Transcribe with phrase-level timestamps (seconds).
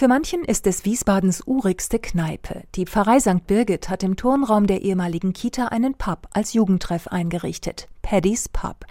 [0.00, 2.62] Für manchen ist es Wiesbadens urigste Kneipe.
[2.74, 3.46] Die Pfarrei St.
[3.46, 7.86] Birgit hat im Turnraum der ehemaligen Kita einen Pub als Jugendtreff eingerichtet.
[8.00, 8.86] Paddy's Pub.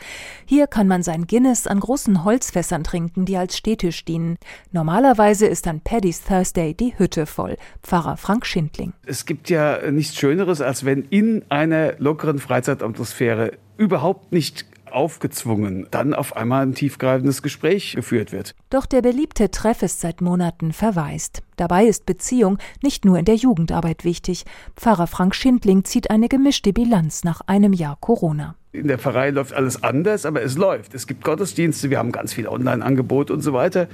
[0.46, 4.38] Hier kann man sein Guinness an großen Holzfässern trinken, die als Stehtisch dienen.
[4.72, 7.58] Normalerweise ist an Paddy's Thursday die Hütte voll.
[7.82, 8.94] Pfarrer Frank Schindling.
[9.08, 16.14] Es gibt ja nichts Schöneres, als wenn in einer lockeren Freizeitatmosphäre überhaupt nicht aufgezwungen, dann
[16.14, 18.56] auf einmal ein tiefgreifendes Gespräch geführt wird.
[18.70, 21.42] Doch der beliebte Treff ist seit Monaten verwaist.
[21.56, 24.46] Dabei ist Beziehung nicht nur in der Jugendarbeit wichtig.
[24.76, 28.56] Pfarrer Frank Schindling zieht eine gemischte Bilanz nach einem Jahr Corona.
[28.72, 30.94] In der Pfarrei läuft alles anders, aber es läuft.
[30.94, 33.88] Es gibt Gottesdienste, wir haben ganz viel Online-Angebot und so weiter.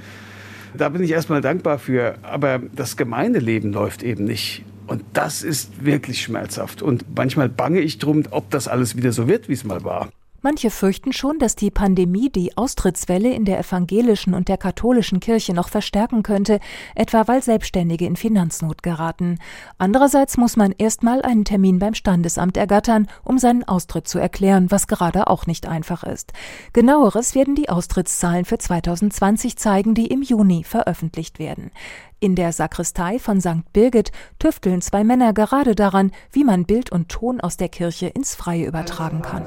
[0.76, 2.16] Da bin ich erstmal dankbar für.
[2.22, 4.64] Aber das Gemeindeleben läuft eben nicht.
[4.86, 6.82] Und das ist wirklich schmerzhaft.
[6.82, 10.10] Und manchmal bange ich drum, ob das alles wieder so wird, wie es mal war.
[10.42, 15.54] Manche fürchten schon, dass die Pandemie die Austrittswelle in der evangelischen und der katholischen Kirche
[15.54, 16.60] noch verstärken könnte,
[16.94, 19.38] etwa weil Selbstständige in Finanznot geraten.
[19.78, 24.86] Andererseits muss man erstmal einen Termin beim Standesamt ergattern, um seinen Austritt zu erklären, was
[24.86, 26.32] gerade auch nicht einfach ist.
[26.72, 31.70] Genaueres werden die Austrittszahlen für 2020 zeigen, die im Juni veröffentlicht werden.
[32.18, 33.70] In der Sakristei von St.
[33.74, 38.34] Birgit tüfteln zwei Männer gerade daran, wie man Bild und Ton aus der Kirche ins
[38.34, 39.44] Freie übertragen kann.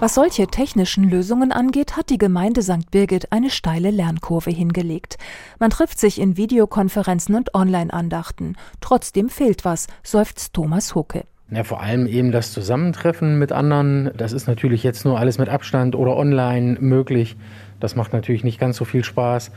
[0.00, 2.90] Was solche technischen Lösungen angeht, hat die Gemeinde St.
[2.90, 5.16] Birgit eine steile Lernkurve hingelegt.
[5.58, 8.56] Man trifft sich in Videokonferenzen und Online-Andachten.
[8.82, 11.24] Trotzdem fehlt was, seufzt Thomas Hucke.
[11.52, 14.10] Ja, vor allem eben das Zusammentreffen mit anderen.
[14.16, 17.36] Das ist natürlich jetzt nur alles mit Abstand oder online möglich.
[17.80, 19.50] Das macht natürlich nicht ganz so viel Spaß.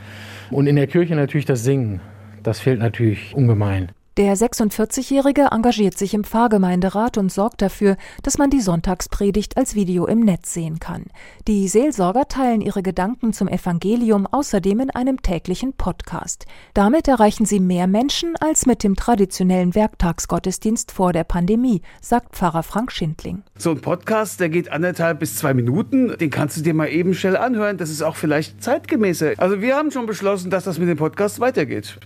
[0.50, 2.00] Und in der Kirche natürlich das Singen.
[2.42, 3.92] Das fehlt natürlich ungemein.
[4.16, 10.06] Der 46-Jährige engagiert sich im Pfarrgemeinderat und sorgt dafür, dass man die Sonntagspredigt als Video
[10.06, 11.06] im Netz sehen kann.
[11.48, 16.46] Die Seelsorger teilen ihre Gedanken zum Evangelium außerdem in einem täglichen Podcast.
[16.74, 22.62] Damit erreichen sie mehr Menschen als mit dem traditionellen Werktagsgottesdienst vor der Pandemie, sagt Pfarrer
[22.62, 23.42] Frank Schindling.
[23.58, 27.14] So ein Podcast, der geht anderthalb bis zwei Minuten, den kannst du dir mal eben
[27.14, 27.78] schnell anhören.
[27.78, 29.32] Das ist auch vielleicht zeitgemäßer.
[29.38, 31.98] Also wir haben schon beschlossen, dass das mit dem Podcast weitergeht.